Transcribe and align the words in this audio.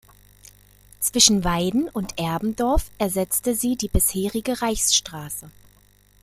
Zwischen 0.99 1.43
Weiden 1.43 1.87
und 1.87 2.17
Erbendorf 2.17 2.89
ersetzte 2.97 3.53
sie 3.53 3.75
die 3.75 3.87
bisherige 3.87 4.63
Reichsstraße. 4.63 5.51